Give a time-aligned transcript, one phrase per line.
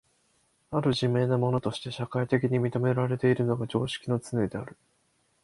[0.71, 4.75] 或る自明なものとして社会的に認められているのが常識のつねである。